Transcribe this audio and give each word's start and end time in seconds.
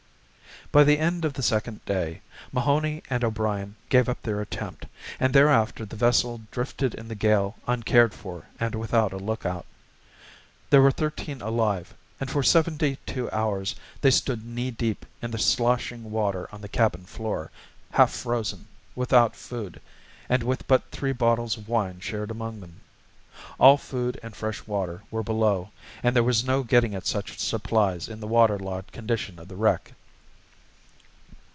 By 0.71 0.85
the 0.85 0.99
end 0.99 1.25
of 1.25 1.33
the 1.33 1.43
second 1.43 1.83
day, 1.83 2.21
Mahoney 2.53 3.03
and 3.09 3.25
O'Brien 3.25 3.75
gave 3.89 4.07
up 4.07 4.21
their 4.21 4.39
attempt, 4.39 4.85
and 5.19 5.33
thereafter 5.33 5.83
the 5.85 5.97
vessel 5.97 6.39
drifted 6.49 6.93
in 6.95 7.09
the 7.09 7.15
gale 7.15 7.57
uncared 7.67 8.13
for 8.13 8.45
and 8.57 8.73
without 8.75 9.11
a 9.11 9.17
lookout. 9.17 9.65
There 10.69 10.81
were 10.81 10.91
thirteen 10.91 11.41
alive, 11.41 11.93
and 12.21 12.31
for 12.31 12.41
seventy 12.41 12.97
two 13.05 13.29
hours 13.31 13.75
they 13.99 14.11
stood 14.11 14.45
knee 14.45 14.71
deep 14.71 15.05
in 15.21 15.31
the 15.31 15.37
sloshing 15.37 16.09
water 16.09 16.47
on 16.53 16.61
the 16.61 16.69
cabin 16.69 17.03
floor, 17.03 17.51
half 17.91 18.11
frozen, 18.13 18.69
without 18.95 19.35
food, 19.35 19.81
and 20.29 20.41
with 20.41 20.65
but 20.69 20.89
three 20.89 21.11
bottles 21.11 21.57
of 21.57 21.67
wine 21.67 21.99
shared 21.99 22.31
among 22.31 22.61
them. 22.61 22.79
All 23.59 23.75
food 23.75 24.17
and 24.23 24.33
fresh 24.37 24.65
water 24.65 25.03
were 25.11 25.23
below, 25.23 25.71
and 26.01 26.15
there 26.15 26.23
was 26.23 26.45
no 26.45 26.63
getting 26.63 26.95
at 26.95 27.05
such 27.05 27.37
supplies 27.39 28.07
in 28.07 28.21
the 28.21 28.27
water 28.27 28.57
logged 28.57 28.93
condition 28.93 29.37
of 29.37 29.49
the 29.49 29.57
wreck. 29.57 29.91